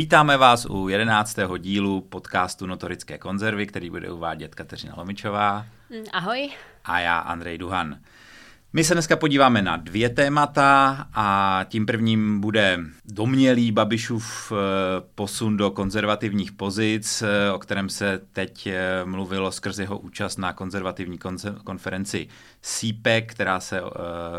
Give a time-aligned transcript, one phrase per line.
[0.00, 5.66] Vítáme vás u jedenáctého dílu podcastu Notorické konzervy, který bude uvádět Kateřina Lomičová.
[5.90, 6.50] Mm, ahoj.
[6.84, 7.98] A já, Andrej Duhan.
[8.72, 14.56] My se dneska podíváme na dvě témata a tím prvním bude domělý Babišův eh,
[15.14, 20.52] posun do konzervativních pozic, eh, o kterém se teď eh, mluvilo skrze jeho účast na
[20.52, 21.18] konzervativní
[21.64, 22.28] konferenci
[22.60, 23.80] CPEC, která se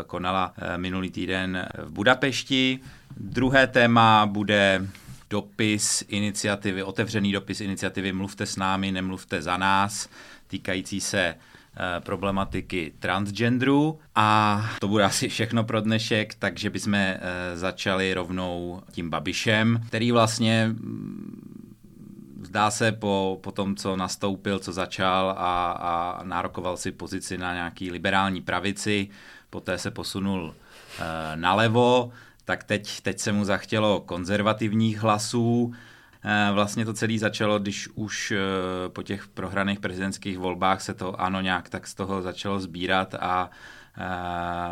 [0.06, 2.80] konala minulý týden v Budapešti.
[3.16, 4.86] Druhé téma bude
[5.32, 10.08] dopis iniciativy, otevřený dopis iniciativy Mluvte s námi, nemluvte za nás,
[10.46, 11.34] týkající se
[11.76, 13.98] Eh, problematiky transgenderu.
[14.14, 17.20] A to bude asi všechno pro dnešek, takže bychom eh,
[17.54, 21.74] začali rovnou tím Babišem, který vlastně mm,
[22.42, 27.54] zdá se po, po tom, co nastoupil, co začal a, a nárokoval si pozici na
[27.54, 29.08] nějaký liberální pravici,
[29.50, 32.12] poté se posunul e, nalevo,
[32.44, 35.72] tak teď, teď se mu zachtělo konzervativních hlasů,
[36.24, 38.38] Eh, vlastně to celé začalo, když už eh,
[38.88, 43.50] po těch prohraných prezidentských volbách se to ano nějak tak z toho začalo sbírat a
[43.50, 44.00] eh,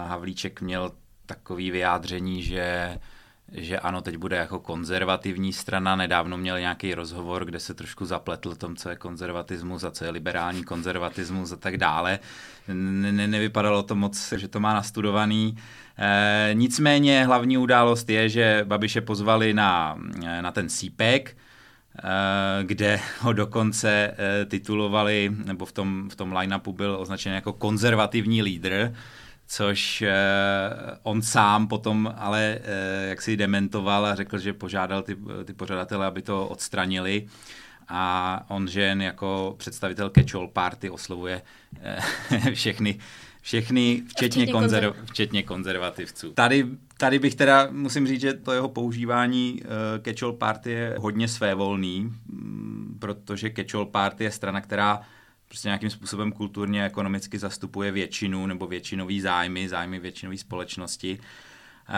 [0.08, 0.92] Havlíček měl
[1.26, 2.98] takový vyjádření, že
[3.52, 5.96] že ano, teď bude jako konzervativní strana.
[5.96, 10.10] Nedávno měl nějaký rozhovor, kde se trošku zapletl tom, co je konzervatismus a co je
[10.10, 12.18] liberální konzervatismus a tak dále.
[12.68, 15.56] Ne, nevypadalo to moc, že to má nastudovaný.
[15.98, 19.98] E, nicméně hlavní událost je, že Babiše pozvali na,
[20.40, 21.34] na ten CPEC, e,
[22.62, 24.14] kde ho dokonce
[24.48, 28.94] titulovali, nebo v tom, v tom line-upu byl označen jako konzervativní lídr,
[29.50, 30.12] což eh,
[31.02, 36.06] on sám potom ale eh, jak si dementoval a řekl, že požádal ty, ty pořadatele,
[36.06, 37.26] aby to odstranili
[37.88, 41.42] a on, že jen jako představitel Catch-all Party oslovuje
[41.80, 42.00] eh,
[42.54, 42.98] všechny,
[43.40, 46.32] všechny včetně, včetně, konzerv, včetně konzervativců.
[46.32, 46.66] Tady,
[46.98, 49.68] tady bych teda, musím říct, že to jeho používání uh,
[50.02, 55.00] Catch-all Party je hodně svévolný, mm, protože Catch-all Party je strana, která
[55.50, 61.92] prostě nějakým způsobem kulturně a ekonomicky zastupuje většinu nebo většinový zájmy, zájmy většinové společnosti eh,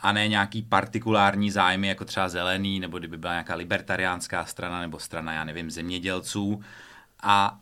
[0.00, 4.98] a ne nějaký partikulární zájmy, jako třeba zelený, nebo kdyby byla nějaká libertariánská strana, nebo
[4.98, 6.62] strana, já nevím, zemědělců.
[7.22, 7.58] A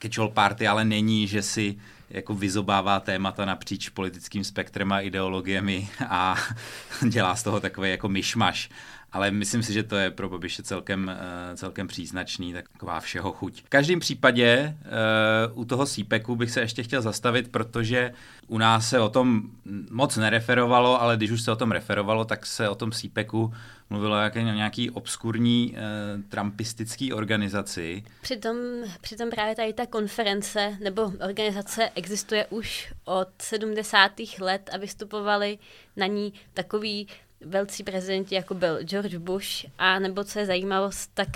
[0.00, 1.78] Catch-all Party ale není, že si
[2.10, 6.36] jako vyzobává témata napříč politickým spektrem a ideologiemi a
[7.08, 8.70] dělá z toho takový jako myšmaš
[9.14, 13.62] ale myslím si, že to je pro Babiše celkem, uh, celkem příznačný, taková všeho chuť.
[13.62, 14.76] V každém případě
[15.54, 18.12] uh, u toho sípeku bych se ještě chtěl zastavit, protože
[18.46, 19.42] u nás se o tom
[19.90, 23.54] moc nereferovalo, ale když už se o tom referovalo, tak se o tom sípeku
[23.90, 28.04] mluvilo jako nějaký obskurní uh, trumpistický organizaci.
[28.22, 28.56] Přitom,
[29.00, 34.12] přitom právě tady ta konference nebo organizace existuje už od 70.
[34.40, 35.58] let a vystupovali
[35.96, 37.06] na ní takový
[37.44, 41.28] velcí prezidenti, jako byl George Bush, a nebo co je zajímavost, tak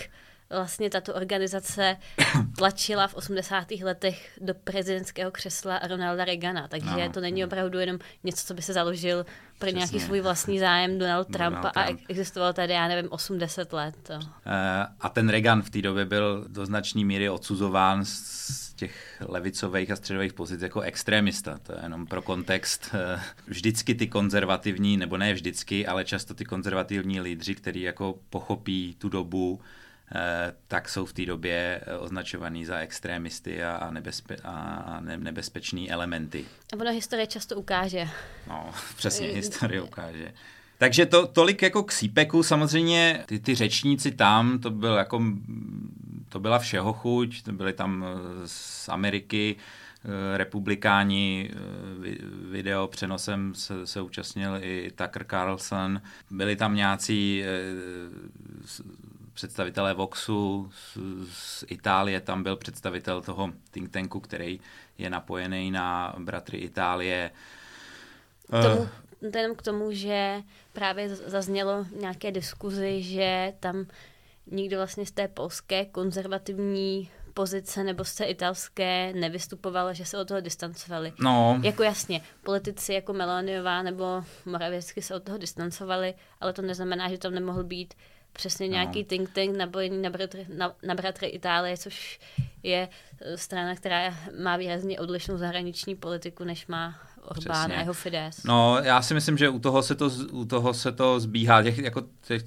[0.50, 1.96] vlastně tato organizace
[2.58, 3.70] tlačila v 80.
[3.70, 8.62] letech do prezidentského křesla Ronalda Reagana, takže no, to není opravdu jenom něco, co by
[8.62, 9.26] se založil
[9.58, 9.78] pro Přesně.
[9.78, 12.00] nějaký svůj vlastní zájem Donald Trump a Trump.
[12.08, 13.94] existovalo tady, já nevím, 80 let.
[14.02, 14.14] To.
[14.14, 14.22] Uh,
[15.00, 19.96] a ten Reagan v té době byl do značné míry odsuzován z těch levicových a
[19.96, 21.58] středových pozic jako extrémista.
[21.62, 22.90] To je jenom pro kontext.
[22.94, 28.96] Eh, vždycky ty konzervativní, nebo ne vždycky, ale často ty konzervativní lídři, kteří jako pochopí
[28.98, 29.64] tu dobu, Eh,
[30.68, 36.44] tak jsou v té době eh, označovaný za extrémisty a, nebezpe, a nebezpečný elementy.
[36.72, 38.08] A ono historie často ukáže.
[38.48, 40.32] No, přesně, historie ukáže.
[40.78, 45.22] Takže to, tolik jako k sípeku, samozřejmě ty, ty řečníci tam, to byl jako,
[46.28, 49.56] to byla všeho chuť, to byly tam eh, z Ameriky,
[50.36, 51.50] republikáni,
[52.50, 56.00] video přenosem se, se účastnil i Tucker Carlson,
[56.30, 57.42] byli tam nějací
[59.38, 60.98] představitelé Voxu z,
[61.32, 64.60] z Itálie, tam byl představitel toho think tanku, který
[64.98, 67.30] je napojený na bratry Itálie.
[68.46, 68.88] K tomu,
[69.32, 70.42] to jenom k tomu, že
[70.72, 73.86] právě zaznělo nějaké diskuzi, že tam
[74.46, 80.28] nikdo vlastně z té polské konzervativní pozice nebo z té italské nevystupoval, že se od
[80.28, 81.12] toho distancovali.
[81.20, 81.60] No.
[81.62, 87.18] Jako jasně, politici jako Meloniová nebo Moravěcky se od toho distancovali, ale to neznamená, že
[87.18, 87.94] tam nemohl být
[88.38, 88.72] přesně no.
[88.72, 92.20] nějaký think tank napojený na bratry, na, na bratry Itálie, což
[92.62, 92.88] je
[93.20, 96.94] eh, strana, která má výrazně odlišnou zahraniční politiku, než má
[97.28, 98.44] Orbán a jeho Fides.
[98.44, 101.62] No, já si myslím, že u toho se to, u toho se to zbíhá.
[101.62, 102.42] Těch, jako těch,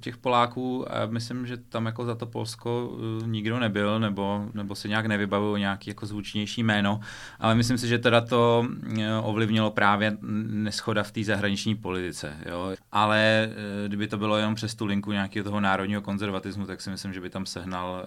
[0.00, 4.74] těch Poláků, a myslím, že tam jako za to Polsko uh, nikdo nebyl, nebo, nebo
[4.74, 7.00] si nějak nevybavil nějaký jako zvučnější jméno,
[7.38, 12.36] ale myslím si, že teda to uh, ovlivnilo právě neschoda v té zahraniční politice.
[12.46, 12.74] Jo?
[12.92, 16.90] Ale uh, kdyby to bylo jenom přes tu linku nějakého toho národního konzervatismu, tak si
[16.90, 18.04] myslím, že by tam sehnal,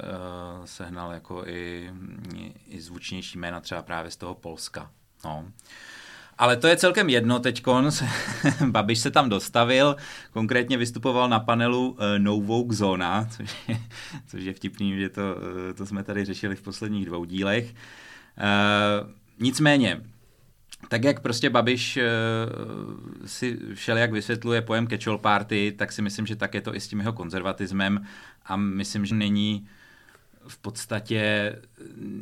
[0.65, 1.91] sehnal jako i,
[2.67, 4.89] i zvučnější jména třeba právě z toho Polska.
[5.25, 5.45] No.
[6.39, 7.63] Ale to je celkem jedno teď.
[8.65, 9.95] Babiš se tam dostavil,
[10.31, 13.80] konkrétně vystupoval na panelu uh, No Vogue Zona, což je,
[14.27, 17.65] což je vtipný, že to, uh, to jsme tady řešili v posledních dvou dílech.
[17.65, 19.09] Uh,
[19.39, 20.01] nicméně,
[20.88, 22.03] tak jak prostě Babiš uh,
[23.25, 26.88] si všelijak vysvětluje pojem catch party, tak si myslím, že tak je to i s
[26.88, 28.06] tím jeho konzervatismem
[28.45, 29.68] a myslím, že není
[30.49, 31.55] v podstatě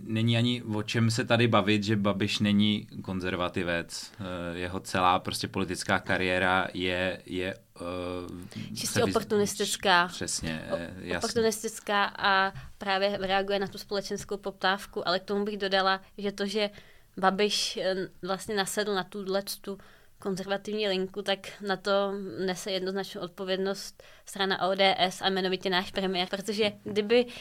[0.03, 4.11] není ani o čem se tady bavit, že Babiš není konzervativec.
[4.19, 10.07] Eh, jeho celá prostě politická kariéra je, je uh, čistě oportunistická.
[10.07, 11.17] Přesně, jasný.
[11.17, 16.45] Oportunistická a právě reaguje na tu společenskou poptávku, ale k tomu bych dodala, že to,
[16.45, 16.69] že
[17.17, 19.77] Babiš eh, vlastně nasedl na tuhle tu
[20.19, 22.13] konzervativní linku, tak na to
[22.45, 27.31] nese jednoznačnou odpovědnost strana ODS a jmenovitě náš premiér, protože kdyby uh,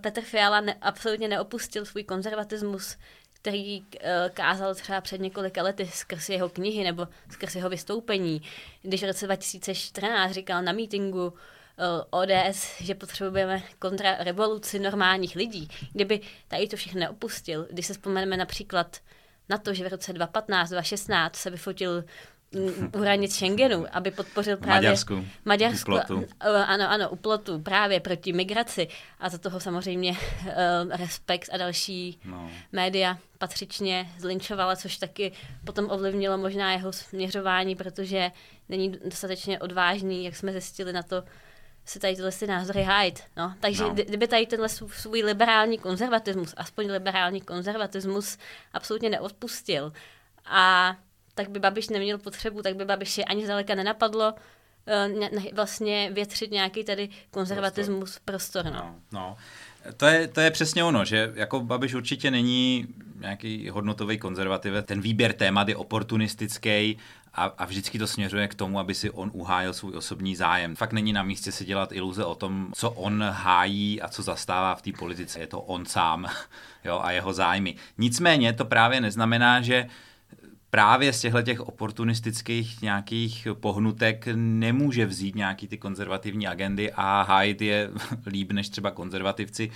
[0.00, 2.96] Petr Fiala ne, absolutně neopustil svůj konzervatismus,
[3.32, 3.86] který uh,
[4.34, 8.42] kázal třeba před několika lety skrz jeho knihy nebo skrz jeho vystoupení,
[8.82, 11.34] když v roce 2014 říkal na mítingu uh,
[12.10, 15.68] ODS, že potřebujeme kontrarevoluci normálních lidí.
[15.92, 18.96] Kdyby tady to všechno neopustil, když se vzpomeneme například
[19.48, 22.04] na to, že v roce 2015, 2016 se vyfotil
[22.54, 26.26] mm, u hranic Schengenu, aby podpořil právě Maďarsku, Maďarsku uplotu.
[26.66, 28.88] ano, ano, uplotu právě proti migraci
[29.20, 32.50] a za toho samozřejmě uh, Respekt a další no.
[32.72, 35.32] média patřičně zlinčovala, což taky
[35.64, 38.30] potom ovlivnilo možná jeho směřování, protože
[38.68, 41.24] není dostatečně odvážný, jak jsme zjistili na to,
[41.88, 43.22] si tady tyhle názory hájit.
[43.36, 43.54] No.
[43.60, 43.90] Takže no.
[43.90, 48.38] kdyby tady tenhle svůj liberální konzervatismus, aspoň liberální konzervatismus,
[48.72, 49.92] absolutně neodpustil,
[50.44, 50.96] a
[51.34, 56.50] tak by Babiš neměl potřebu, tak by Babiš je ani zdaleka nenapadlo uh, vlastně větřit
[56.50, 58.62] nějaký tady konzervatismus prostor.
[58.62, 58.94] prostor no.
[59.12, 59.36] No, no.
[59.96, 62.86] To je, to je přesně ono, že jako Babiš určitě není
[63.20, 64.72] nějaký hodnotový konzervativ.
[64.84, 66.98] Ten výběr témat je oportunistický
[67.34, 70.76] a, a vždycky to směřuje k tomu, aby si on uhájil svůj osobní zájem.
[70.76, 74.74] Fakt není na místě si dělat iluze o tom, co on hájí a co zastává
[74.74, 75.40] v té politice.
[75.40, 76.26] Je to on sám
[76.84, 77.74] jo, a jeho zájmy.
[77.98, 79.86] Nicméně to právě neznamená, že
[80.70, 87.62] právě z těchto těch oportunistických nějakých pohnutek nemůže vzít nějaký ty konzervativní agendy a hájit
[87.62, 87.90] je
[88.26, 89.70] líp než třeba konzervativci,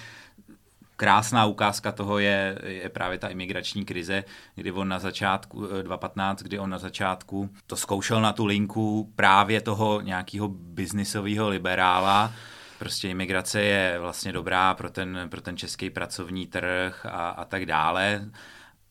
[0.96, 4.24] krásná ukázka toho je, je právě ta imigrační krize,
[4.54, 9.12] kdy on na začátku, 2015, eh, kdy on na začátku to zkoušel na tu linku
[9.16, 12.32] právě toho nějakého biznisového liberála,
[12.78, 17.66] prostě imigrace je vlastně dobrá pro ten, pro ten český pracovní trh a, a tak
[17.66, 18.24] dále.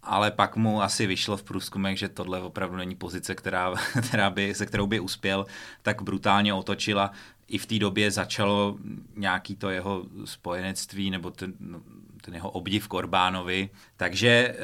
[0.03, 3.73] Ale pak mu asi vyšlo v průzkumech, že tohle opravdu není pozice, která,
[4.07, 5.45] která by, se kterou by uspěl,
[5.81, 7.11] tak brutálně otočila
[7.47, 8.77] i v té době začalo
[9.15, 11.81] nějaký to jeho spojenectví nebo ten, no,
[12.21, 13.69] ten jeho obdiv k Orbánovi.
[13.97, 14.55] Takže e,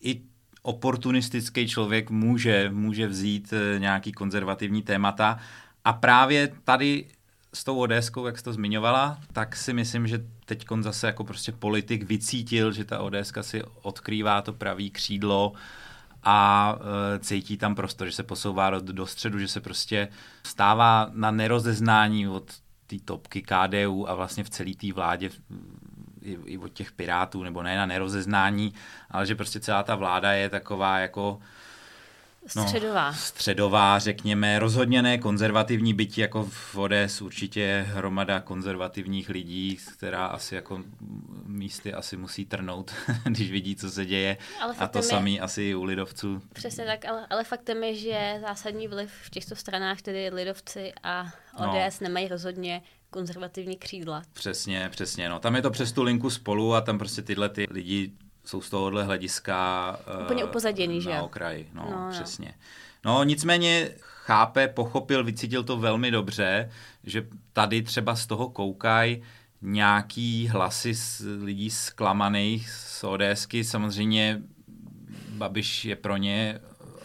[0.00, 0.22] i
[0.62, 5.38] oportunistický člověk může, může vzít e, nějaký konzervativní témata
[5.84, 7.06] a právě tady
[7.52, 11.52] s tou ODSkou, jak jsi to zmiňovala, tak si myslím, že teď zase jako prostě
[11.52, 15.52] politik vycítil, že ta ODSka si odkrývá to pravý křídlo
[16.22, 16.78] a
[17.14, 20.08] e, cítí tam prostor, že se posouvá do, do středu, že se prostě
[20.42, 22.52] stává na nerozeznání od
[22.86, 25.30] té topky KDU a vlastně v celé té vládě
[26.22, 28.74] i, i od těch pirátů, nebo ne na nerozeznání,
[29.10, 31.38] ale že prostě celá ta vláda je taková jako
[32.56, 33.12] No, středová.
[33.12, 40.54] Středová, řekněme, rozhodně ne konzervativní, byť jako v ODS určitě hromada konzervativních lidí, která asi
[40.54, 40.82] jako
[41.46, 44.36] místy asi musí trnout, když vidí, co se děje.
[44.60, 46.42] Ale a to je, samý asi u lidovců.
[46.52, 51.26] Přesně tak, ale, ale faktem je, že zásadní vliv v těchto stranách, tedy lidovci a
[51.56, 52.08] ODS, no.
[52.08, 54.22] nemají rozhodně konzervativní křídla.
[54.32, 55.28] Přesně, přesně.
[55.28, 55.38] No.
[55.40, 58.12] Tam je to přes tu linku spolu a tam prostě tyhle ty lidi
[58.44, 61.70] jsou z tohohle hlediska úplně upozaděný, že na okraji.
[61.74, 62.54] No, no, přesně.
[63.04, 63.14] No.
[63.14, 66.70] no nicméně chápe, pochopil, vycítil to velmi dobře,
[67.04, 69.22] že tady třeba z toho koukají
[69.62, 73.64] nějaký hlasy z lidí zklamaných z ODSky.
[73.64, 74.42] Samozřejmě
[75.28, 76.60] Babiš je pro ně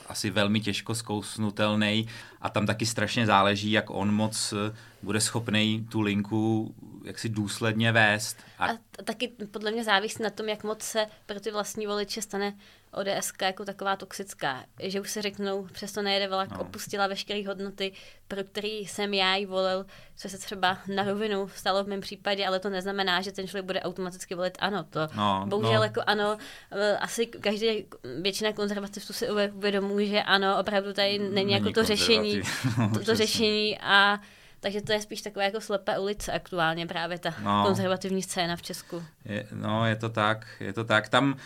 [0.07, 2.07] asi velmi těžko zkousnutelný
[2.43, 7.29] a tam taky strašně záleží, jak on moc eh, bude schopný tu linku jak si
[7.29, 8.37] důsledně vést.
[8.59, 8.65] A...
[8.65, 12.53] a taky podle mě závisí na tom, jak moc se pro ty vlastní voliče stane
[12.93, 16.59] ODS jako taková toxická, že už se řeknou, přesto nejede vlak, no.
[16.61, 17.91] opustila veškeré hodnoty,
[18.27, 19.85] pro který jsem já jí volil,
[20.15, 23.65] co se třeba na rovinu stalo v mém případě, ale to neznamená, že ten člověk
[23.65, 24.85] bude automaticky volit ano.
[24.89, 25.83] To no, bohužel no.
[25.83, 26.37] jako ano,
[26.71, 27.85] eh, asi každý,
[28.21, 32.32] většina konzervativců si uvědomuje, že ano, opravdu tady není, není jako to řešení,
[32.93, 34.19] to, to řešení a
[34.59, 38.61] takže to je spíš taková jako slepé ulice aktuálně právě ta no, konzervativní scéna v
[38.61, 39.03] Česku.
[39.25, 41.09] Je, no, je to tak, je to tak.
[41.09, 41.37] Tam,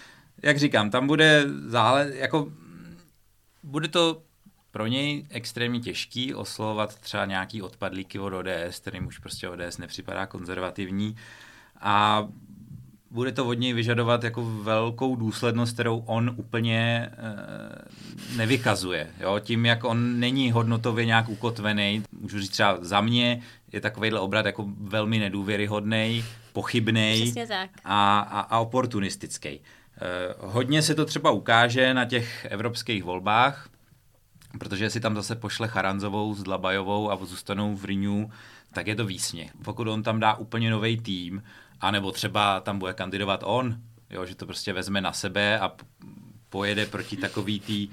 [0.44, 2.52] jak říkám, tam bude zále, jako
[3.64, 4.22] bude to
[4.72, 10.26] pro něj extrémně těžký oslovovat třeba nějaký odpadlíky od ODS, kterým už prostě ODS nepřipadá
[10.26, 11.16] konzervativní
[11.80, 12.28] a
[13.12, 19.10] bude to od něj vyžadovat jako velkou důslednost, kterou on úplně e, nevykazuje.
[19.20, 19.40] Jo?
[19.40, 24.46] Tím, jak on není hodnotově nějak ukotvený, můžu říct třeba za mě, je takovýhle obrat
[24.46, 27.34] jako velmi nedůvěryhodný, pochybný
[27.86, 29.50] a, a, a oportunistický.
[29.50, 29.60] E,
[30.40, 33.70] hodně se to třeba ukáže na těch evropských volbách,
[34.60, 38.26] protože si tam zase pošle Charanzovou s Dlabajovou a zůstanou v Renew,
[38.74, 39.52] tak je to výsměch.
[39.64, 41.44] Pokud on tam dá úplně nový tým,
[41.82, 43.78] anebo třeba tam bude kandidovat on,
[44.10, 45.72] jo, že to prostě vezme na sebe a
[46.50, 47.90] pojede proti takový tý,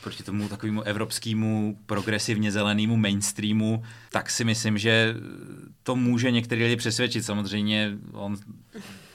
[0.00, 5.14] proti tomu takovému evropskému progresivně zelenému mainstreamu, tak si myslím, že
[5.82, 7.22] to může některý lidi přesvědčit.
[7.24, 8.36] Samozřejmě on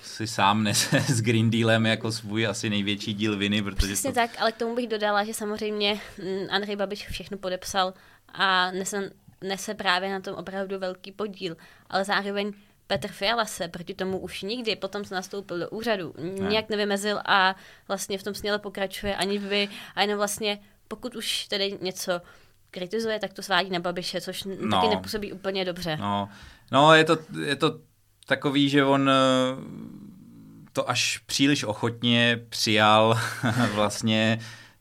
[0.02, 3.62] si sám nese s Green Dealem jako svůj asi největší díl viny.
[3.62, 4.16] Protože Přesně to...
[4.16, 7.94] tak, ale k tomu bych dodala, že samozřejmě mm, Andrej Babiš všechno podepsal
[8.34, 9.12] a nese,
[9.42, 11.58] nese právě na tom opravdu velký podíl,
[11.90, 12.54] ale zároveň
[12.88, 16.50] Petr Fiala se proti tomu už nikdy, potom se nastoupil do úřadu, ne.
[16.50, 17.56] nějak nevymezil a
[17.88, 22.22] vlastně v tom směle pokračuje, ani by, a jenom vlastně, pokud už tedy něco
[22.72, 24.82] kritizuje, tak to svádí na Babiše, což no.
[24.82, 25.98] taky nepůsobí úplně dobře.
[26.00, 26.30] No,
[26.72, 27.80] no je, to, je to
[28.26, 29.14] takový, že on eh,
[30.74, 33.20] to až příliš ochotně přijal
[33.74, 34.40] vlastně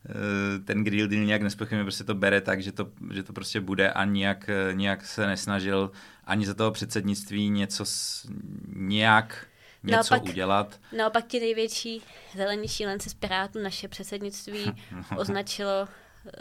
[0.09, 3.61] eh, ten grill deal nějak nespochybně, prostě to bere tak, že to, že to prostě
[3.61, 5.91] bude a nijak, nějak se nesnažil
[6.27, 8.27] ani za toho předsednictví něco s,
[8.75, 9.47] nějak
[9.83, 10.79] něco naopak, udělat.
[10.97, 12.01] Naopak ti největší
[12.35, 14.73] zelení šílenci z Pirátů naše předsednictví
[15.17, 15.87] označilo,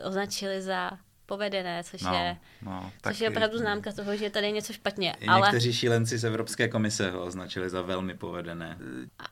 [0.05, 0.91] označili za
[1.27, 5.17] povedené, což, no, je, no, což je opravdu známka toho, že tady je něco špatně.
[5.21, 5.41] I ale...
[5.41, 8.79] někteří šílenci z Evropské komise ho označili za velmi povedené.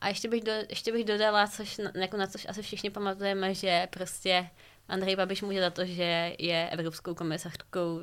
[0.01, 3.87] A ještě bych, do, ještě bych dodala, což, jako na což asi všichni pamatujeme, že
[3.91, 4.49] prostě
[4.89, 8.01] Andrej Babiš může za to, že je evropskou komisařkou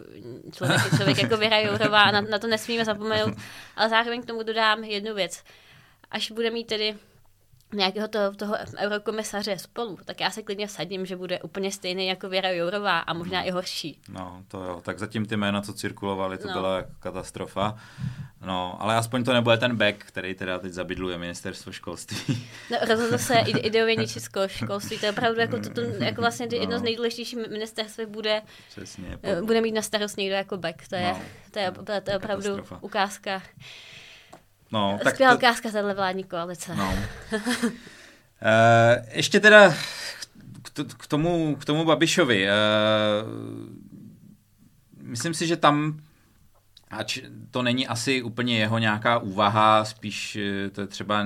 [0.51, 3.33] člověk, člověk jako Věra Jourová a na, na to nesmíme zapomenout.
[3.75, 5.43] Ale zároveň k tomu dodám jednu věc.
[6.11, 6.95] Až bude mít tedy
[7.74, 12.30] nějakého toho, toho eurokomisaře spolu, tak já se klidně vsadím, že bude úplně stejný jako
[12.30, 13.48] Věra Jourová a možná no.
[13.48, 14.00] i horší.
[14.10, 14.82] No, to jo.
[14.86, 16.54] Tak zatím ty jména, co cirkulovaly, to no.
[16.54, 17.78] byla katastrofa.
[18.46, 22.48] No, ale aspoň to nebude ten back, který teda teď zabydluje ministerstvo školství.
[22.72, 25.00] No, rozhodl se ideově ničit školství.
[25.00, 26.58] To je opravdu jako, to, to, jako vlastně no.
[26.58, 29.46] jedno z nejdůležitějších ministerstv bude, Přesně, po...
[29.46, 30.88] bude mít na starost někdo jako back.
[30.88, 32.84] To je, no, to je, to je, to je opravdu katastrofa.
[32.84, 33.42] ukázka.
[34.72, 35.38] No, tak Skvělá to...
[35.38, 36.75] ukázka vládní koalice.
[36.75, 36.94] No.
[37.34, 37.40] uh,
[39.12, 39.74] ještě teda
[40.98, 42.48] k tomu, k tomu Babišovi.
[42.48, 42.51] Uh,
[45.01, 46.01] myslím si, že tam
[46.92, 47.20] Ač
[47.51, 51.25] to není asi úplně jeho nějaká úvaha, spíš eh, to je třeba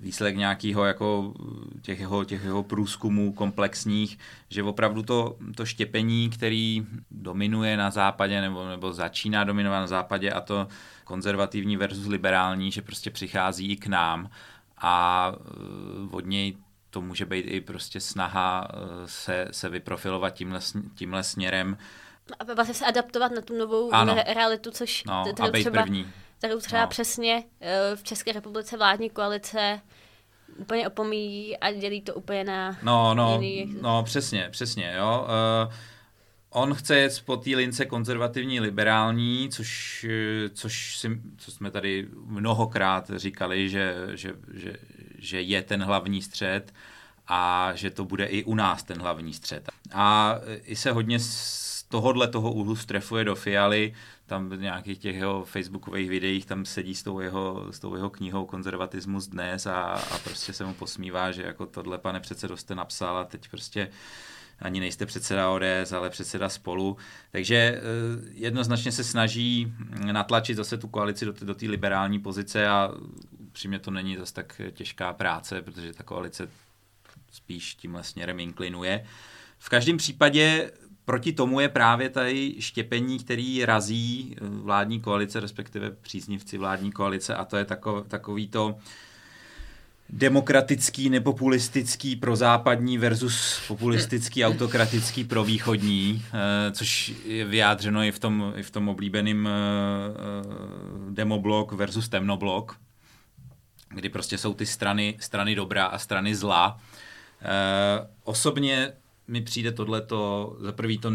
[0.00, 1.34] výsledek nějakého jako
[1.82, 8.40] těch jeho, těch jeho průzkumů komplexních, že opravdu to, to štěpení, který dominuje na západě
[8.40, 10.68] nebo, nebo začíná dominovat na západě a to
[11.04, 14.30] konzervativní versus liberální, že prostě přichází i k nám
[14.78, 16.56] a eh, od něj
[16.90, 18.68] to může být i prostě snaha
[19.06, 20.60] se, se vyprofilovat tímhle,
[20.94, 21.76] tímhle směrem,
[22.38, 24.16] a vlastně se adaptovat na tu novou ano.
[24.34, 26.12] realitu, což no, a třeba, první.
[26.38, 26.88] Kterou třeba no.
[26.88, 29.80] přesně eh, v České republice vládní koalice
[30.56, 33.76] úplně opomíjí a dělí to úplně na No, no, jiný...
[33.80, 35.26] no přesně, přesně, jo.
[35.66, 35.72] Uh,
[36.50, 42.08] on chce jet po té lince konzervativní liberální, což, eh, což si, co jsme tady
[42.26, 44.76] mnohokrát říkali, že, že, že,
[45.18, 46.72] že je ten hlavní střed
[47.26, 49.68] a že to bude i u nás ten hlavní střed.
[49.92, 51.18] A i se hodně
[51.88, 53.94] tohohle toho úhlu strefuje do Fialy,
[54.26, 58.10] tam v nějakých těch jeho facebookových videích tam sedí s tou jeho, s tou jeho
[58.10, 62.74] knihou Konzervatismus dnes a, a prostě se mu posmívá, že jako tohle pane předsedo jste
[62.74, 63.90] napsal a teď prostě
[64.60, 66.96] ani nejste předseda ODS, ale předseda spolu.
[67.30, 67.80] Takže eh,
[68.32, 69.72] jednoznačně se snaží
[70.12, 72.90] natlačit zase tu koalici do, do té liberální pozice a
[73.52, 76.48] přímě to není zase tak těžká práce, protože ta koalice
[77.32, 79.06] spíš tímhle směrem inklinuje.
[79.58, 80.70] V každém případě
[81.08, 87.44] proti tomu je právě tady štěpení, který razí vládní koalice, respektive příznivci vládní koalice a
[87.44, 88.76] to je takový, takový to
[90.10, 98.62] demokratický, nepopulistický prozápadní versus populistický, autokratický provýchodní, eh, což je vyjádřeno i v tom, i
[98.62, 102.76] v tom oblíbeném eh, eh, demoblok versus temnoblok,
[103.88, 106.80] kdy prostě jsou ty strany, strany dobrá a strany zla.
[108.24, 108.92] Osobně
[109.28, 111.12] mi přijde tohleto, za prvý to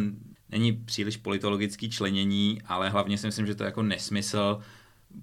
[0.49, 4.59] není příliš politologický členění, ale hlavně si myslím, že to je jako nesmysl,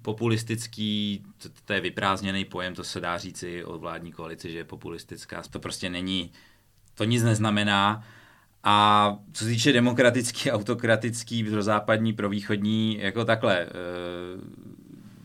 [0.01, 4.63] populistický, to, to je vyprázdněný pojem, to se dá říci o vládní koalici, že je
[4.63, 5.43] populistická.
[5.49, 6.31] To prostě není,
[6.93, 8.03] to nic neznamená.
[8.63, 13.69] A co se týče demokratický, autokratický, pro západní, pro východní, jako takhle, eh,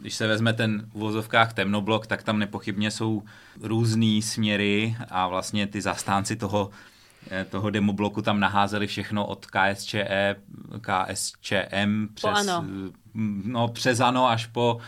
[0.00, 3.22] když se vezme ten v uvozovkách temnoblok, tak tam nepochybně jsou
[3.60, 6.70] různé směry a vlastně ty zastánci toho,
[7.50, 10.36] toho demobloku tam naházeli všechno od KSČE,
[10.80, 12.64] KSČM přes, ano.
[13.44, 14.78] no, přes ANO až po,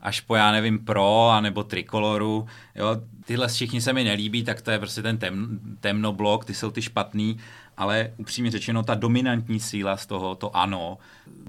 [0.00, 4.70] až po, já nevím, pro, anebo trikoloru, jo, tyhle všichni se mi nelíbí, tak to
[4.70, 7.38] je prostě ten tem, temnoblok, ty jsou ty špatný,
[7.76, 10.98] ale upřímně řečeno, ta dominantní síla z toho, to ano,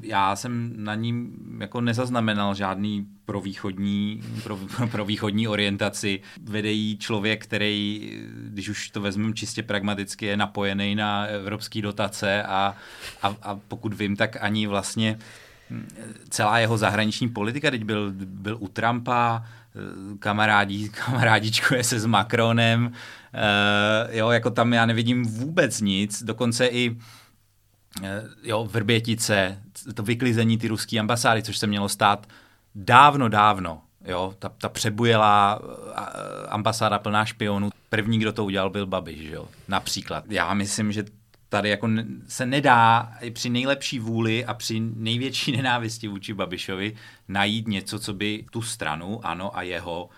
[0.02, 4.60] já jsem na ním jako nezaznamenal žádný provýchodní, pro,
[4.92, 6.22] pro východní orientaci.
[6.42, 12.44] Vede jí člověk, který, když už to vezmeme čistě pragmaticky, je napojený na evropské dotace
[12.44, 12.76] a,
[13.22, 15.20] a, a pokud vím, tak ani vlastně
[16.30, 19.46] celá jeho zahraniční politika, teď byl, byl u Trumpa,
[20.20, 26.90] kamarádí, kamarádičkuje se s Macronem, uh, jo, jako tam já nevidím vůbec nic, dokonce i
[26.90, 26.98] uh,
[28.44, 29.62] jo, Vrbětice,
[29.94, 32.28] to vyklizení ty ruské ambasády, což se mělo stát
[32.76, 35.60] dávno, dávno, jo, ta, ta přebujelá
[36.50, 37.70] ambasáda plná špionů.
[37.90, 40.32] První, kdo to udělal, byl Babiš, jo, například.
[40.32, 41.06] Já myslím, že
[41.50, 41.90] tady jako
[42.28, 46.96] se nedá i při nejlepší vůli a při největší nenávisti vůči Babišovi
[47.28, 50.10] najít něco, co by tu stranu, ano, a jeho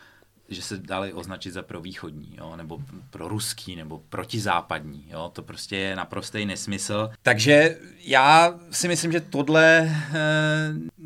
[0.49, 2.79] že se dali označit za provýchodní, jo, nebo
[3.09, 5.05] pro ruský, nebo protizápadní.
[5.09, 7.09] Jo, to prostě je naprostý nesmysl.
[7.21, 9.89] Takže já si myslím, že tohle e,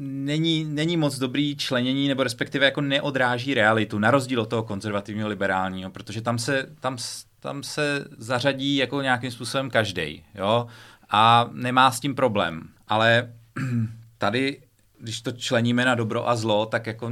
[0.02, 5.28] není, není moc dobrý členění, nebo respektive jako neodráží realitu, na rozdíl od toho konzervativního
[5.28, 6.98] liberálního, protože tam se, tam
[7.42, 10.68] tam se zařadí jako nějakým způsobem každý, jo,
[11.10, 12.70] a nemá s tím problém.
[12.88, 13.34] Ale
[14.18, 14.62] tady,
[15.00, 17.12] když to členíme na dobro a zlo, tak jako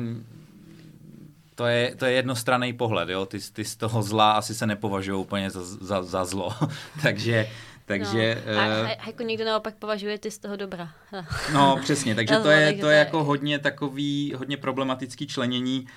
[1.55, 5.21] to je, to je jednostranný pohled, jo, ty, ty z toho zla asi se nepovažují
[5.21, 6.53] úplně za, za, za zlo,
[7.01, 7.47] takže
[7.85, 10.89] takže, no, a, a, a jako někdo naopak považuje ty z toho dobra.
[11.53, 15.87] no, přesně, takže to je, to je jako hodně takový, hodně problematický členění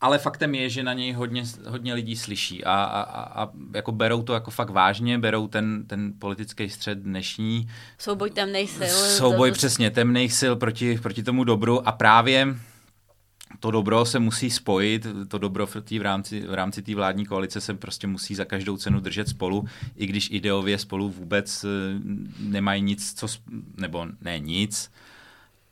[0.00, 3.02] ale faktem je, že na něj hodně, hodně lidí slyší a, a,
[3.44, 7.68] a jako berou to jako fakt vážně, berou ten, ten politický střed dnešní.
[7.98, 8.96] Souboj temných sil.
[9.16, 9.54] Souboj to...
[9.54, 12.56] přesně temných sil proti, proti tomu dobru a právě
[13.60, 17.26] to dobro se musí spojit, to dobro v, tý, v rámci, v rámci té vládní
[17.26, 19.64] koalice se prostě musí za každou cenu držet spolu,
[19.96, 21.68] i když ideově spolu vůbec eh,
[22.38, 23.26] nemají nic, co,
[23.76, 24.90] nebo ne nic,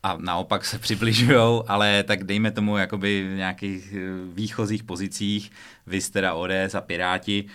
[0.03, 3.99] a naopak se přibližují, ale tak dejme tomu jakoby v nějakých eh,
[4.33, 5.51] výchozích pozicích,
[5.87, 7.45] vy teda ODS a Piráti,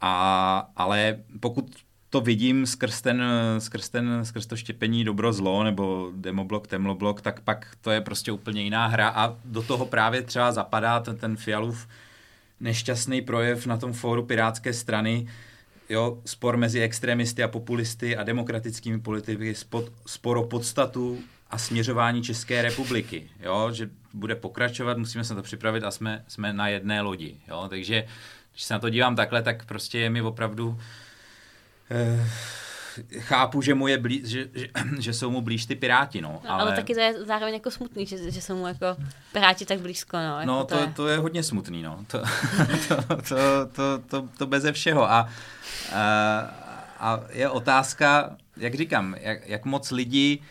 [0.00, 1.70] a, ale pokud
[2.10, 3.22] to vidím skrz, ten,
[3.58, 8.62] skrz, ten, skrz to štěpení dobro-zlo nebo demoblok, temloblok, tak pak to je prostě úplně
[8.62, 9.08] jiná hra.
[9.08, 11.88] A do toho právě třeba zapadá ten, ten Fialův
[12.60, 15.26] nešťastný projev na tom fóru Pirátské strany,
[15.88, 19.54] jo, spor mezi extremisty a populisty a demokratickými politiky,
[20.06, 21.18] spor o podstatu
[21.54, 26.52] a směřování České republiky, jo, že bude pokračovat, musíme se to připravit a jsme, jsme
[26.52, 28.04] na jedné lodi, jo, takže
[28.52, 30.80] když se na to dívám takhle, tak prostě je mi opravdu
[31.90, 32.30] eh,
[33.18, 36.40] chápu, že mu je blí, že, že, že, jsou mu blíž ty piráti, no.
[36.44, 36.62] no ale...
[36.62, 38.86] ale taky to je zároveň jako smutný, že, že jsou mu jako
[39.32, 40.40] piráti tak blízko, no.
[40.40, 40.92] Jako no, to, to, je...
[40.96, 42.04] to je hodně smutný, no.
[42.06, 42.18] To,
[42.88, 43.36] to, to,
[43.72, 45.28] to, to, to beze všeho a,
[45.92, 46.40] a,
[46.98, 50.42] a je otázka, jak říkám, jak, jak moc lidi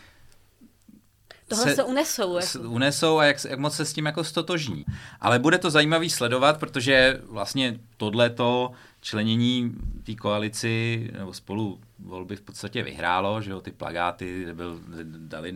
[1.54, 2.36] Tohle se, se unesou.
[2.36, 2.68] Jako.
[2.68, 4.84] Unesou a jak, jak moc se s tím jako stotožní.
[5.20, 9.72] Ale bude to zajímavý sledovat, protože vlastně tohleto členění
[10.06, 15.54] té koalici nebo spolu volby v podstatě vyhrálo, že jo, ty plagáty byl, dali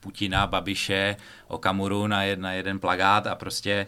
[0.00, 1.16] Putina, Babiše,
[1.48, 3.86] Okamuru na, jed, na jeden plagát a prostě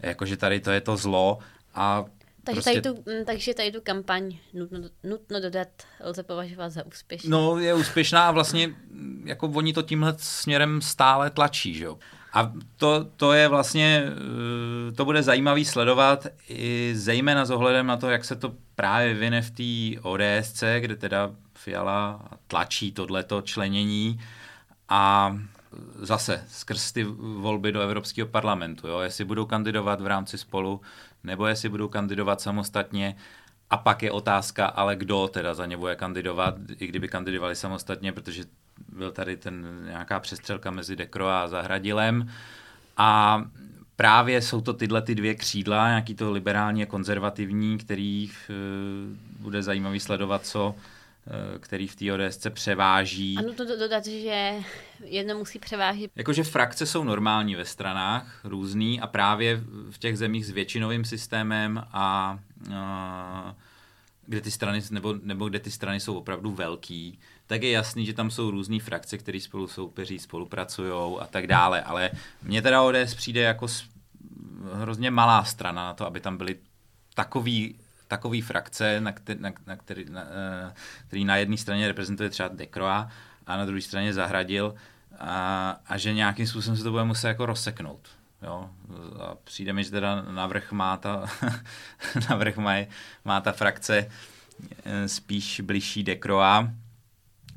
[0.00, 1.38] jakože tady to je to zlo
[1.74, 2.04] a
[2.46, 2.80] takže, prostě...
[2.80, 5.68] tady tu, mm, takže tady tu kampaň nutno, nutno dodat
[6.00, 7.30] lze považovat za úspěšnou.
[7.30, 11.98] No, je úspěšná a vlastně mm, jako oni to tímhle směrem stále tlačí, že jo.
[12.32, 14.04] A to, to je vlastně,
[14.88, 19.14] eh, to bude zajímavý sledovat i zejména s ohledem na to, jak se to právě
[19.14, 24.20] vyne v té ODSC, kde teda Fiala tlačí tohleto členění
[24.88, 25.36] a
[25.94, 30.80] zase skrz ty volby do Evropského parlamentu, jo, jestli budou kandidovat v rámci spolu,
[31.24, 33.16] nebo jestli budou kandidovat samostatně.
[33.70, 38.12] A pak je otázka, ale kdo teda za ně bude kandidovat, i kdyby kandidovali samostatně,
[38.12, 38.44] protože
[38.92, 42.30] byl tady ten nějaká přestřelka mezi Dekro a Zahradilem.
[42.96, 43.42] A
[43.96, 49.62] právě jsou to tyhle ty dvě křídla, nějaký to liberální a konzervativní, který uh, bude
[49.62, 50.74] zajímavý sledovat, co
[51.58, 53.36] který v té ODSce převáží.
[53.38, 54.54] Ano, to dodat, že
[55.04, 56.10] jedno musí převážit.
[56.16, 59.60] Jakože frakce jsou normální ve stranách, různý a právě
[59.90, 62.74] v těch zemích s většinovým systémem a uh,
[64.26, 68.14] kde ty strany, nebo, nebo kde ty strany jsou opravdu velký, tak je jasný, že
[68.14, 71.82] tam jsou různé frakce, které spolu soupeří, spolupracují a tak dále.
[71.82, 72.10] Ale
[72.42, 73.66] mně teda ODS přijde jako
[74.72, 76.56] hrozně malá strana na to, aby tam byly
[77.14, 80.74] takový takový frakce, na, který, na, na který, na, eh,
[81.08, 83.10] který na jedné straně reprezentuje třeba Dekroa
[83.46, 84.74] a na druhé straně Zahradil
[85.18, 88.08] a, a že nějakým způsobem se to bude muset jako rozseknout.
[88.42, 88.70] Jo?
[89.20, 91.26] A přijde mi, že teda navrh má ta,
[92.30, 92.74] navrh má,
[93.24, 94.08] má ta frakce
[94.84, 96.70] eh, spíš blížší Dekroa,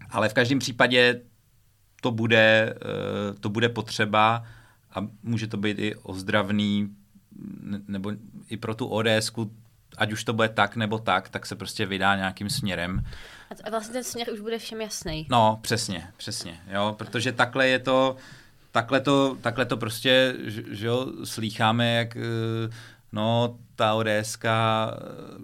[0.10, 1.22] ale v každém případě
[2.02, 4.44] to bude, eh, to bude potřeba
[4.92, 6.96] a může to být i ozdravný,
[7.88, 8.12] nebo
[8.50, 9.32] i pro tu ods
[10.00, 13.06] ať už to bude tak nebo tak, tak se prostě vydá nějakým směrem.
[13.64, 15.28] A vlastně ten směr už bude všem jasný.
[15.30, 18.16] No, přesně, přesně, jo, protože takhle je to,
[18.72, 20.36] takhle to, takhle to prostě,
[20.72, 22.70] že jo, slýcháme, jak eh,
[23.12, 24.38] no, ta ODS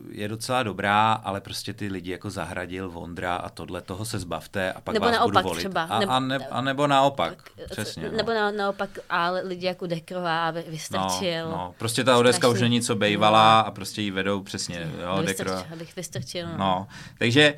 [0.10, 4.74] je docela dobrá, ale prostě ty lidi jako Zahradil, Vondra a tohle, toho se zbavte
[4.74, 5.60] a pak nebo vás naopak budu volit.
[5.60, 5.84] třeba.
[5.84, 8.10] A, nebo, a, ne, a nebo naopak, přesně.
[8.10, 8.36] Nebo no.
[8.36, 11.46] na, naopak, ale lidi jako Dekrová, Vystrčil.
[11.46, 15.24] No, no, prostě ta ODS už není co bejvala a prostě ji vedou přesně, jo,
[15.26, 15.66] Dekrová.
[15.74, 16.48] Abych vystrčil.
[16.48, 16.58] No.
[16.58, 17.56] no, takže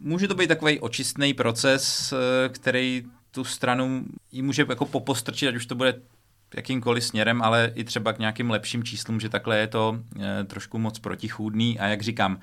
[0.00, 5.54] může to být takový očistný proces, eh, který tu stranu jí může jako popostrčit, ať
[5.54, 6.00] už to bude
[6.54, 10.78] jakýmkoliv směrem, ale i třeba k nějakým lepším číslům, že takhle je to e, trošku
[10.78, 12.40] moc protichůdný a jak říkám,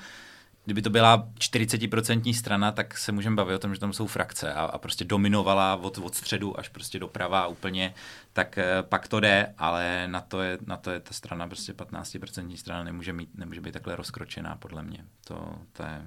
[0.66, 4.54] kdyby to byla 40% strana, tak se můžeme bavit o tom, že tam jsou frakce
[4.54, 7.94] a, a prostě dominovala od, od středu až prostě doprava úplně,
[8.34, 11.74] tak e, pak to jde, ale na to je, na to je ta strana prostě
[11.74, 15.06] 15% strana nemůže, mít, nemůže být takhle rozkročená podle mě.
[15.24, 16.02] To, to, je,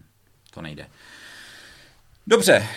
[0.51, 0.87] to nejde.
[2.27, 2.69] Dobře,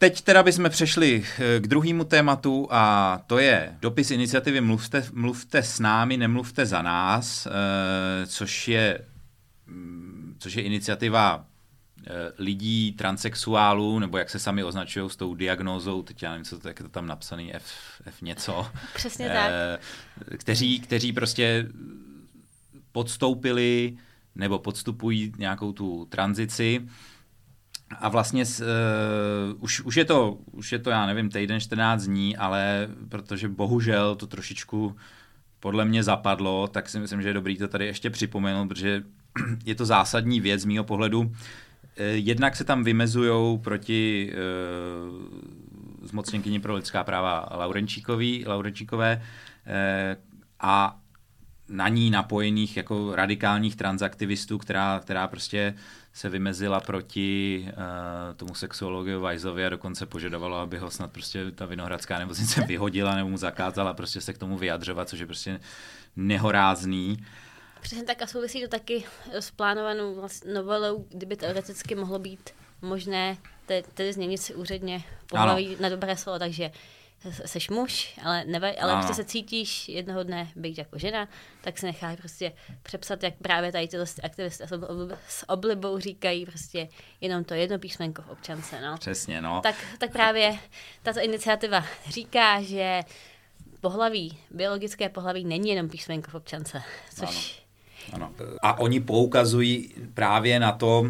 [0.00, 5.62] Teď teda bychom přešli eh, k druhému tématu a to je dopis iniciativy Mluvte, mluvte
[5.62, 8.98] s námi, nemluvte za nás, eh, což je,
[9.66, 11.44] mm, což je iniciativa
[12.06, 16.58] eh, lidí, transexuálů, nebo jak se sami označují s tou diagnózou, teď já nevím, co
[16.58, 17.64] to, jak je to tam napsaný, F,
[18.06, 18.66] F něco.
[18.94, 19.50] Přesně tak.
[20.38, 21.66] Kteří, kteří prostě
[22.92, 23.96] podstoupili
[24.34, 26.88] nebo podstupují nějakou tu tranzici
[27.98, 28.66] a vlastně uh,
[29.58, 34.16] už, už, je to, už je to, já nevím, týden, 14 dní, ale protože bohužel
[34.16, 34.96] to trošičku
[35.60, 39.02] podle mě zapadlo, tak si myslím, že je dobrý to tady ještě připomenout, protože
[39.64, 41.32] je to zásadní věc z mýho pohledu.
[41.96, 49.22] Eh, jednak se tam vymezují proti uh, zmocněnkyni pro lidská práva Laurenčíkový, Laurenčíkové
[49.66, 49.72] uh,
[50.60, 51.00] a
[51.68, 55.74] na ní napojených jako radikálních transaktivistů, která, která prostě
[56.12, 61.66] se vymezila proti uh, tomu sexuologi Vajzovi a dokonce požadovalo, aby ho snad prostě ta
[61.66, 65.60] vinohradská nemocnice vyhodila nebo mu zakázala prostě se k tomu vyjadřovat, což je prostě
[66.16, 67.26] nehorázný.
[67.80, 72.50] Přesně tak a souvisí to taky s plánovanou novelou, kdyby teoreticky mohlo být
[72.82, 73.36] možné
[73.94, 76.70] tedy změnit si úředně pohlaví na dobré slovo, takže
[77.46, 81.28] seš muž, ale, neve, ale prostě se cítíš jednoho dne být jako žena,
[81.60, 82.52] tak se necháš prostě
[82.82, 84.64] přepsat, jak právě tady tyhle aktivisty
[85.28, 86.88] s oblibou říkají prostě
[87.20, 88.80] jenom to jedno písmenko v občance.
[88.80, 88.98] No.
[88.98, 89.60] Přesně, no.
[89.62, 90.58] Tak, tak právě
[91.02, 93.02] tato iniciativa říká, že
[93.80, 96.82] pohlaví, biologické pohlaví není jenom písmenko v občance,
[97.14, 97.62] což...
[98.12, 98.32] Ano.
[98.40, 98.48] ano.
[98.62, 101.06] A oni poukazují právě na to,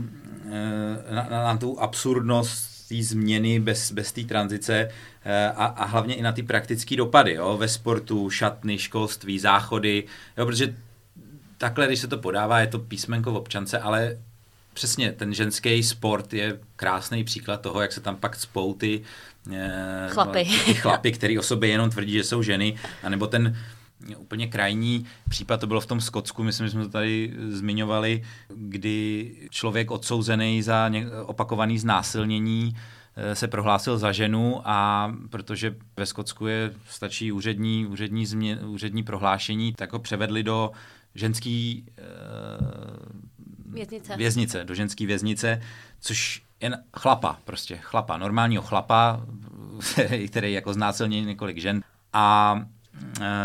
[0.47, 4.89] eh, na, na, na tu absurdnost té změny bez, bez té tranzice
[5.25, 10.05] eh, a, a hlavně i na ty praktické dopady jo, ve sportu, šatny, školství, záchody,
[10.37, 10.75] jo, protože
[11.59, 14.19] takhle, když se to podává, je to písmenko v občance, ale
[14.75, 19.03] přesně ten ženský sport je krásný příklad toho, jak se tam pak spou ty
[19.53, 23.57] eh, chlapy, ty chlapy který o sobě jenom tvrdí, že jsou ženy, anebo ten
[24.19, 29.33] úplně krajní případ, to bylo v tom Skotsku, myslím, že jsme to tady zmiňovali, kdy
[29.51, 30.91] člověk odsouzený za
[31.25, 32.77] opakovaný znásilnění
[33.17, 39.03] eh, se prohlásil za ženu a protože ve Skotsku je, stačí úřední, úřední, změ, úřední
[39.03, 40.71] prohlášení, tak ho převedli do
[41.15, 44.17] ženský uh, věznice.
[44.17, 45.63] věznice, do ženské věznice,
[46.01, 49.27] což jen chlapa, prostě chlapa, normálního chlapa,
[50.29, 51.83] který jako znásilnil několik žen.
[52.13, 52.57] A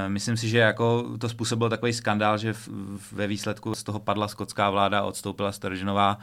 [0.08, 2.70] myslím si, že jako to způsobil takový skandál, že v,
[3.12, 6.18] ve výsledku z toho padla skotská vláda, odstoupila Sturgeonová,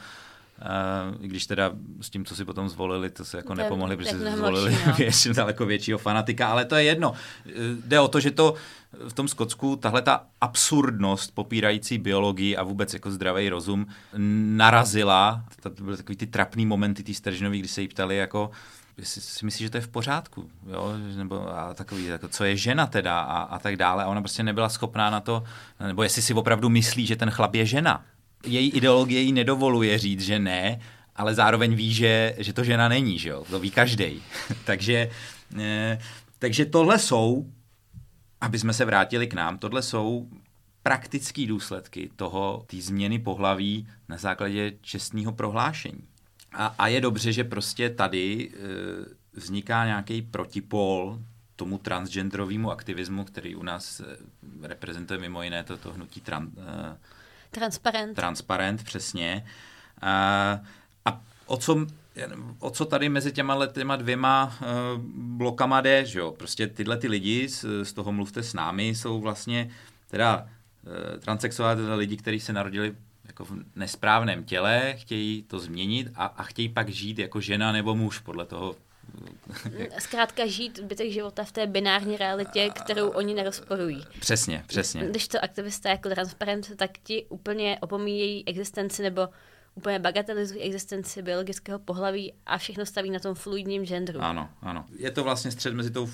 [0.60, 3.96] Uh, I když teda s tím, co si potom zvolili, to se jako to nepomohli,
[3.96, 4.92] protože si zvolili no.
[4.98, 7.12] větší, daleko většího fanatika, ale to je jedno.
[7.84, 8.54] Jde o to, že to
[9.08, 13.86] v tom Skotsku tahle ta absurdnost popírající biologii a vůbec jako zdravý rozum
[14.56, 15.44] narazila.
[15.62, 19.44] To byly takový ty trapný momenty té Stržnový, kdy se jí ptali jako jestli si
[19.44, 20.92] myslí, že to je v pořádku, jo?
[21.16, 24.04] nebo a takový, jako, co je žena teda a, a tak dále.
[24.04, 25.44] A ona prostě nebyla schopná na to,
[25.86, 28.04] nebo jestli si opravdu myslí, že ten chlap je žena.
[28.46, 30.80] Její ideologie jí nedovoluje říct, že ne,
[31.16, 33.44] ale zároveň ví, že, že to žena není, že jo?
[33.50, 34.22] to ví každý.
[34.64, 35.10] takže,
[35.60, 35.98] eh,
[36.38, 37.46] takže tohle jsou
[38.42, 40.28] aby jsme se vrátili k nám, tohle jsou
[40.82, 46.04] praktické důsledky toho, té změny pohlaví na základě čestního prohlášení.
[46.54, 48.58] A, a je dobře, že prostě tady e,
[49.32, 51.18] vzniká nějaký protipol
[51.56, 54.04] tomu transgenderovému aktivismu, který u nás e,
[54.62, 56.96] reprezentuje mimo jiné toto to hnutí tran, e,
[57.50, 58.16] transparent.
[58.16, 59.46] Transparent, přesně.
[60.02, 60.60] A,
[61.04, 61.86] a o co
[62.58, 66.30] o co tady mezi těma těma dvěma uh, blokama jde, že jo?
[66.30, 69.70] Prostě tyhle ty lidi, z, z toho mluvte s námi, jsou vlastně
[70.10, 70.48] teda
[71.20, 76.42] transsexuální teda lidi, kteří se narodili jako v nesprávném těle, chtějí to změnit a, a
[76.42, 78.76] chtějí pak žít jako žena nebo muž podle toho,
[79.98, 84.04] Zkrátka žít zbytek života v té binární realitě, kterou oni nerozporují.
[84.20, 85.04] Přesně, přesně.
[85.04, 89.28] Když to aktivisté jako transparent, tak ti úplně opomíjejí existenci nebo
[89.74, 94.20] úplně bagatelizují existenci biologického pohlaví a všechno staví na tom fluidním genderu.
[94.20, 94.84] Ano, ano.
[94.98, 96.10] Je to vlastně střed mezi tou,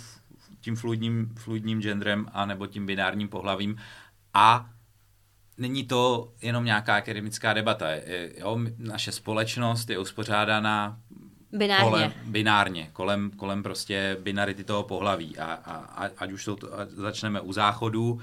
[0.61, 3.77] tím fluidním, fluidním genderem a nebo tím binárním pohlavím
[4.35, 4.71] a
[5.59, 7.87] není to jenom nějaká akademická debata.
[8.37, 10.99] Jo, naše společnost je uspořádána
[11.53, 11.91] binárně.
[11.91, 15.39] Kolem, binárně, kolem, kolem prostě binarity toho pohlaví.
[15.39, 18.21] A, a, ať už to, začneme u záchodu,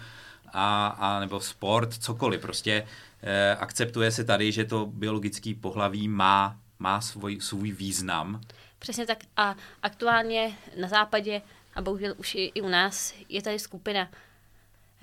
[0.54, 2.41] a, a nebo sport, cokoliv.
[2.41, 2.88] Prostě
[3.24, 8.41] eh, akceptuje se tady, že to biologický pohlaví má, má svůj, svůj význam.
[8.80, 11.41] Přesně tak a aktuálně na západě
[11.76, 14.10] a bohužel už i, i u nás je tady skupina,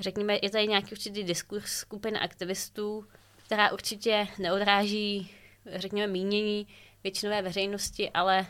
[0.03, 3.07] řekněme, je tady nějaký určitý diskurs skupina aktivistů,
[3.47, 5.31] která určitě neodráží,
[5.67, 6.67] řekněme, mínění
[7.03, 8.47] většinové veřejnosti, ale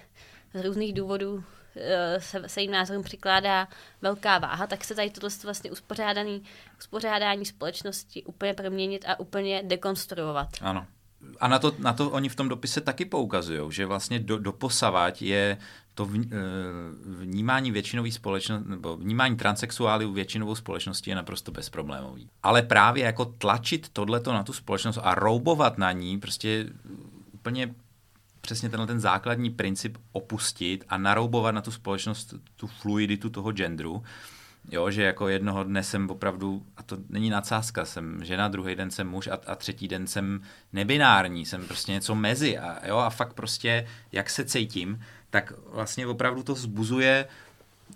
[0.54, 1.44] z různých důvodů
[1.76, 3.68] Eh, se, se jim názorům přikládá
[4.02, 6.42] velká váha, tak se tady tohle vlastně uspořádaný,
[6.78, 10.48] uspořádání společnosti úplně proměnit a úplně dekonstruovat.
[10.60, 10.86] Ano.
[11.40, 15.22] A na to, na to oni v tom dopise taky poukazují, že vlastně do, doposavať
[15.22, 15.58] je
[15.94, 16.28] to eh,
[17.04, 22.28] vnímání většinový společnosti, nebo vnímání transexuálů většinovou společností je naprosto bezproblémový.
[22.42, 26.66] Ale právě jako tlačit tohleto na tu společnost a roubovat na ní, prostě
[27.32, 27.74] úplně
[28.40, 34.02] přesně tenhle ten základní princip opustit a naroubovat na tu společnost tu fluiditu toho genderu,
[34.70, 38.90] Jo, že jako jednoho dne jsem opravdu, a to není nadsázka, jsem žena, druhý den
[38.90, 43.10] jsem muž a, a třetí den jsem nebinární, jsem prostě něco mezi a, jo, a
[43.10, 45.00] fakt prostě, jak se cítím,
[45.32, 47.28] tak vlastně opravdu to zbuzuje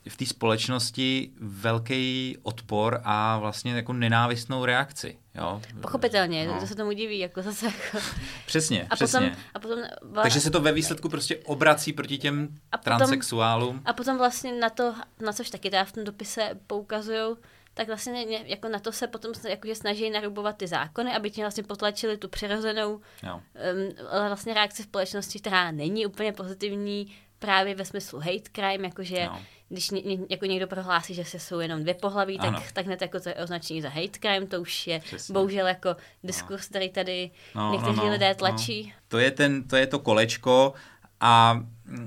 [0.09, 5.18] v té společnosti velký odpor a vlastně jako nenávistnou reakci.
[5.35, 5.62] Jo?
[5.81, 6.61] Pochopitelně, no.
[6.61, 7.66] to se tomu diví, jako zase.
[7.66, 7.99] Jako...
[8.46, 9.20] Přesně, a přesně.
[9.20, 13.83] Potom, a potom, Takže se to ve výsledku prostě obrací proti těm a potom, transexuálům.
[13.85, 17.37] A potom vlastně na to, na což taky teda v tom dopise poukazují,
[17.75, 21.62] tak vlastně jako na to se potom jakože snaží narubovat ty zákony, aby ti vlastně
[21.62, 23.01] potlačili tu přirozenou um,
[24.29, 29.90] vlastně reakci společnosti, která není úplně pozitivní, právě ve smyslu hate crime, jakože no když
[29.90, 33.29] ně, jako někdo prohlásí, že se jsou jenom dvě pohlaví, tak, tak hned jako to
[33.29, 35.33] je označení za hate crime, to už je Přesně.
[35.33, 36.68] bohužel jako diskurs, no.
[36.68, 38.35] který tady no, někteří no, no, lidé no.
[38.35, 38.83] tlačí.
[38.87, 38.92] No.
[39.09, 40.75] To, je ten, to je to kolečko
[41.20, 42.03] a e,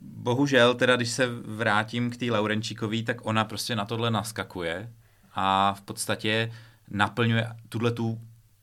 [0.00, 4.92] bohužel teda, když se vrátím k té Laurenčíkové, tak ona prostě na tohle naskakuje
[5.34, 6.52] a v podstatě
[6.90, 8.20] naplňuje tuhle tu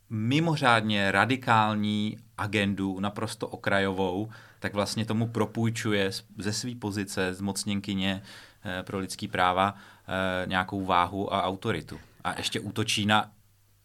[0.10, 8.22] mimořádně radikální agendu, naprosto okrajovou, tak vlastně tomu propůjčuje ze své pozice zmocněnkyně
[8.64, 12.00] eh, pro lidský práva eh, nějakou váhu a autoritu.
[12.24, 13.32] A ještě útočí na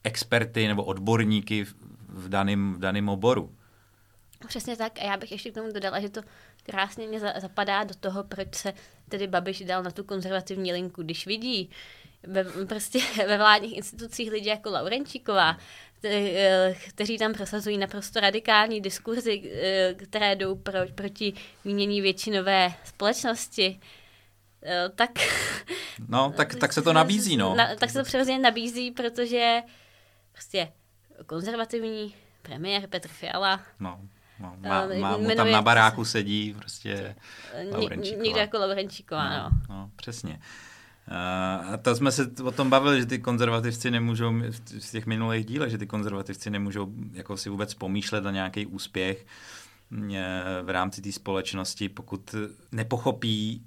[0.04, 1.64] experty nebo odborníky
[2.08, 3.54] v daném, v daném oboru.
[4.46, 4.98] Přesně tak.
[4.98, 6.20] A já bych ještě k tomu dodala, že to
[6.62, 8.72] krásně mě zapadá do toho, proč se
[9.08, 11.02] tedy Babiš dal na tu konzervativní linku.
[11.02, 11.70] Když vidí
[12.22, 15.58] ve, prostě ve vládních institucích lidi jako Laurenčíková,
[16.88, 21.32] kteří tam prosazují naprosto radikální diskurzy, eh, které jdou pro, proti
[21.64, 23.80] mínění většinové společnosti,
[24.62, 25.10] eh, tak...
[26.08, 27.54] No, tak, tak se to nabízí, no.
[27.54, 29.62] Na, tak se to přirozeně nabízí, protože
[30.32, 30.68] prostě
[31.26, 34.00] konzervativní premiér Petr Fiala no,
[34.40, 37.14] No, má, má, mu tam na baráku sedí prostě
[37.72, 38.24] Laurenčíková.
[38.24, 39.50] Někdo jako Laurenčíková, no.
[39.68, 39.74] no.
[39.74, 40.40] no přesně.
[41.08, 44.32] A to jsme se o tom bavili, že ty konzervativci nemůžou,
[44.80, 49.26] v těch minulých dílech, že ty konzervativci nemůžou jako si vůbec pomýšlet na nějaký úspěch
[50.62, 52.34] v rámci té společnosti, pokud
[52.72, 53.64] nepochopí,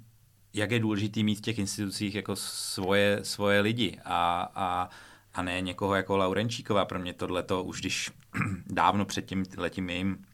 [0.54, 4.88] jak je důležitý mít v těch institucích jako svoje, svoje lidi a, a,
[5.34, 6.84] a ne někoho jako Laurenčíková.
[6.84, 8.10] Pro mě tohle to už když
[8.66, 10.24] dávno před tím letím jejím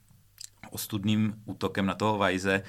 [0.71, 2.63] ostudným útokem na toho Vajze,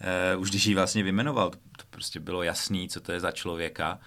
[0.00, 3.30] eh, už když ji vlastně vymenoval, to, to prostě bylo jasný, co to je za
[3.30, 3.98] člověka.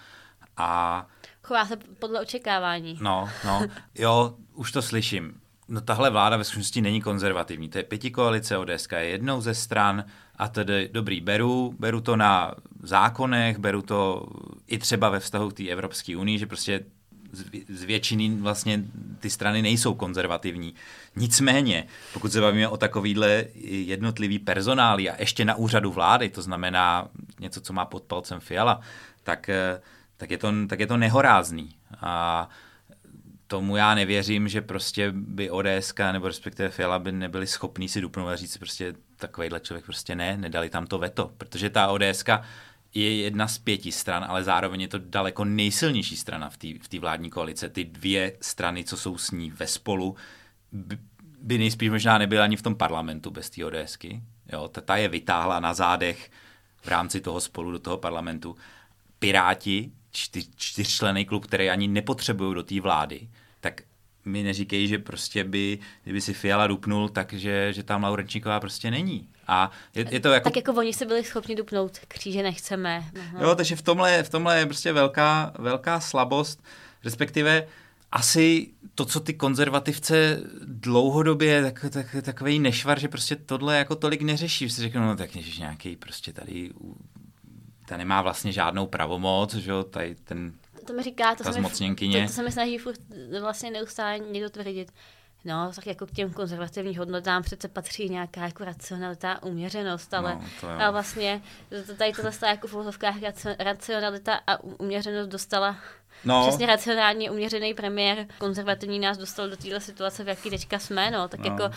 [0.58, 1.08] A
[1.44, 2.98] Chová se podle očekávání.
[3.02, 5.42] No, no, jo, už to slyším.
[5.68, 7.70] No tahle vláda ve skutečnosti není konzervativní.
[7.70, 10.04] To je pěti koalice ODS, je jednou ze stran
[10.36, 14.28] a tedy dobrý, beru, beru to na zákonech, beru to
[14.68, 16.86] i třeba ve vztahu k té Evropské unii, že prostě
[17.70, 18.84] z většiny vlastně
[19.20, 20.74] ty strany nejsou konzervativní.
[21.16, 27.08] Nicméně, pokud se bavíme o takovýhle jednotlivý personály a ještě na úřadu vlády, to znamená
[27.40, 28.82] něco, co má pod palcem Fiala,
[29.24, 29.82] tak, eh,
[30.18, 31.76] tak, je, to, tak je to nehorázný.
[32.02, 32.50] A
[33.48, 38.30] tomu já nevěřím, že prostě by ODS nebo respektive Fiala by nebyli schopní si dupnout
[38.30, 42.24] a říct prostě takovýhle člověk prostě ne, nedali tam to veto, protože ta ODS
[42.94, 47.30] je jedna z pěti stran, ale zároveň je to daleko nejsilnější strana v té vládní
[47.30, 47.70] koalice.
[47.70, 50.16] Ty dvě strany, co jsou s ní ve spolu,
[51.42, 54.22] by, nejspíš možná nebyly ani v tom parlamentu bez té ODSky.
[54.52, 56.32] Jo, ta, ta je vytáhla na zádech
[56.82, 58.56] v rámci toho spolu do toho parlamentu.
[59.20, 63.30] Piráti, čtyř, čtyřčlený klub, který ani nepotřebují do té vlády,
[64.26, 69.28] mi neříkej, že prostě by, kdyby si Fiala dupnul, takže že tam Laurenčíková prostě není.
[69.48, 70.44] A je, je to jako...
[70.50, 73.04] Tak jako oni se byli schopni dupnout, kříže nechceme.
[73.20, 73.44] Aha.
[73.44, 76.64] Jo, takže v tomhle, v tomhle je prostě velká, velká slabost,
[77.04, 77.68] respektive
[78.12, 84.22] asi to, co ty konzervativce dlouhodobě, tak, tak, takový nešvar, že prostě tohle jako tolik
[84.22, 84.70] neřeší.
[84.70, 86.72] Si řeknou, no tak nějaký prostě tady
[87.86, 90.54] ta nemá vlastně žádnou pravomoc, že jo, tady ten
[90.84, 93.00] to mi říká, to, se mi, to, to se mi snaží furt
[93.42, 94.92] vlastně neustále někdo tvrdit.
[95.46, 100.70] No, tak jako k těm konzervativním hodnotám přece patří nějaká jako racionalita, uměřenost, ale, no,
[100.70, 101.42] ale vlastně
[101.98, 103.00] tady tohle jako v
[103.60, 105.78] racionalita a uměřenost dostala
[106.26, 106.48] No.
[106.48, 111.28] Přesně racionálně uměřený premiér konzervativní nás dostal do téhle situace, v jaký teďka jsme, no,
[111.28, 111.46] tak no.
[111.46, 111.76] jako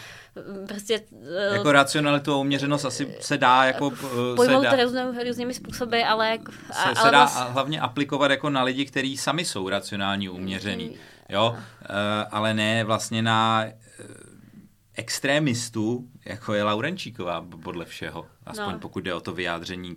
[0.52, 1.00] mm, prostě...
[1.38, 3.92] Eh, jako racionalitu a uměřenost asi se dá jako...
[3.94, 6.30] Eh, Pojmout se dá, různý, různými způsoby, ale...
[6.30, 7.52] Jako, se, se dá vlastně...
[7.52, 10.94] hlavně aplikovat jako na lidi, kteří sami jsou racionální uměřený, mm.
[11.28, 11.59] jo, uh,
[12.30, 13.64] ale ne vlastně na
[14.96, 18.78] extrémistů, jako je Laurenčíková podle všeho, aspoň no.
[18.78, 19.94] pokud jde o to vyjádření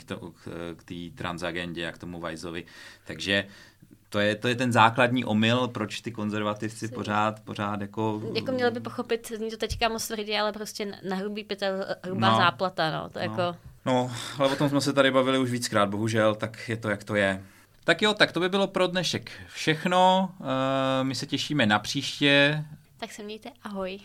[0.77, 2.65] k té transagendě a k tomu Vajzovi.
[3.05, 3.45] Takže
[4.09, 6.93] to je, to je ten základní omyl, proč ty konzervativci Jsi.
[6.93, 8.21] pořád, pořád jako...
[8.33, 12.31] Jako měli by pochopit, zní to teďka moc tvrdě, ale prostě na hrubý pytel hrubá
[12.31, 12.37] no.
[12.37, 13.09] záplata, no.
[13.09, 13.25] To no.
[13.25, 13.57] jako...
[13.85, 17.03] no, ale o tom jsme se tady bavili už víckrát, bohužel, tak je to, jak
[17.03, 17.43] to je.
[17.83, 20.31] Tak jo, tak to by bylo pro dnešek všechno.
[20.39, 20.47] Uh,
[21.03, 22.63] my se těšíme na příště.
[22.97, 23.99] Tak se mějte, ahoj.